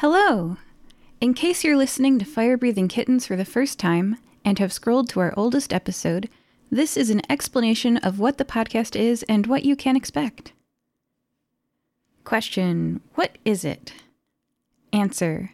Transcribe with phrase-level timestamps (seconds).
[0.00, 0.58] Hello!
[1.22, 5.08] In case you're listening to Fire Breathing Kittens for the first time and have scrolled
[5.08, 6.28] to our oldest episode,
[6.70, 10.52] this is an explanation of what the podcast is and what you can expect.
[12.24, 13.94] Question What is it?
[14.92, 15.52] Answer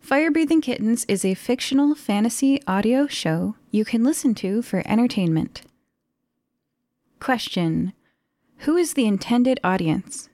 [0.00, 5.62] Fire Breathing Kittens is a fictional fantasy audio show you can listen to for entertainment.
[7.20, 7.92] Question
[8.58, 10.28] Who is the intended audience?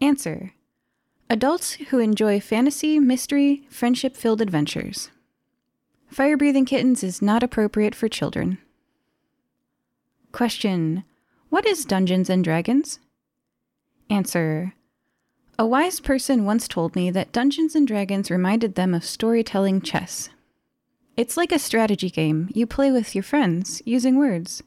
[0.00, 0.52] Answer
[1.32, 5.10] Adults who enjoy fantasy, mystery, friendship filled adventures.
[6.08, 8.58] Fire Breathing Kittens is not appropriate for children.
[10.32, 11.04] Question
[11.48, 12.98] What is Dungeons and Dragons?
[14.10, 14.74] Answer
[15.56, 20.30] A wise person once told me that Dungeons and Dragons reminded them of storytelling chess.
[21.16, 24.64] It's like a strategy game you play with your friends using words.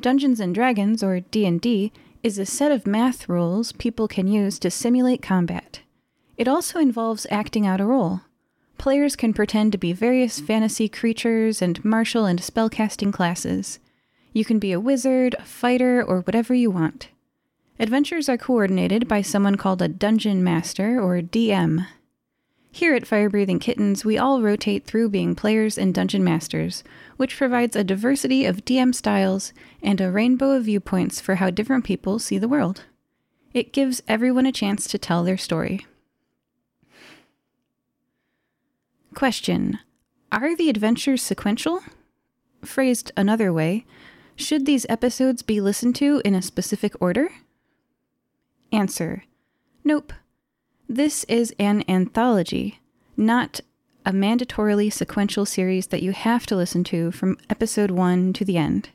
[0.00, 1.90] Dungeons and Dragons or D&D
[2.22, 5.80] is a set of math rules people can use to simulate combat.
[6.36, 8.22] It also involves acting out a role.
[8.78, 13.78] Players can pretend to be various fantasy creatures and martial and spellcasting classes.
[14.32, 17.08] You can be a wizard, a fighter, or whatever you want.
[17.78, 21.86] Adventures are coordinated by someone called a dungeon master or DM.
[22.74, 26.82] Here at Fire Breathing Kittens, we all rotate through being players and dungeon masters,
[27.18, 31.84] which provides a diversity of DM styles and a rainbow of viewpoints for how different
[31.84, 32.84] people see the world.
[33.52, 35.86] It gives everyone a chance to tell their story.
[39.14, 39.78] Question
[40.32, 41.80] Are the adventures sequential?
[42.64, 43.84] Phrased another way,
[44.34, 47.28] should these episodes be listened to in a specific order?
[48.72, 49.24] Answer
[49.84, 50.14] Nope.
[50.92, 52.78] This is an anthology,
[53.16, 53.60] not
[54.04, 58.58] a mandatorily sequential series that you have to listen to from episode 1 to the
[58.58, 58.90] end.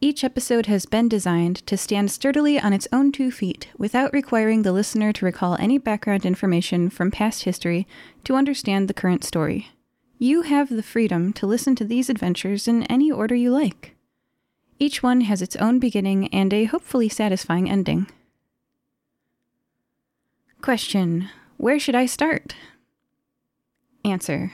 [0.00, 4.62] Each episode has been designed to stand sturdily on its own two feet without requiring
[4.62, 7.88] the listener to recall any background information from past history
[8.22, 9.70] to understand the current story.
[10.16, 13.96] You have the freedom to listen to these adventures in any order you like.
[14.78, 18.06] Each one has its own beginning and a hopefully satisfying ending.
[20.62, 22.54] Question Where should I start?
[24.04, 24.52] Answer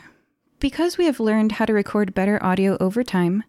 [0.61, 3.43] Because we have learned how to record better audio over time,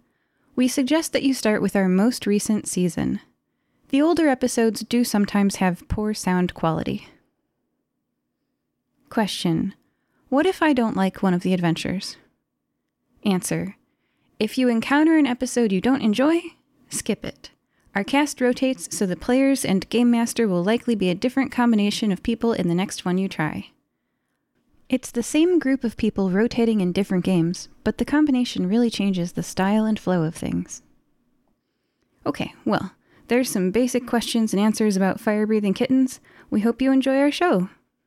[0.56, 3.20] we suggest that you start with our most recent season.
[3.90, 7.08] The older episodes do sometimes have poor sound quality.
[9.12, 9.76] Question
[10.30, 12.18] What if I don't like one of the adventures?
[13.24, 13.76] Answer
[14.40, 16.42] If you encounter an episode you don't enjoy,
[16.90, 17.52] skip it.
[17.98, 22.12] Our cast rotates, so the players and game master will likely be a different combination
[22.12, 23.72] of people in the next one you try.
[24.88, 29.32] It's the same group of people rotating in different games, but the combination really changes
[29.32, 30.84] the style and flow of things.
[32.24, 32.92] Okay, well,
[33.30, 36.20] there's some basic questions and answers about fire breathing kittens.
[36.52, 37.68] We hope you enjoy our show.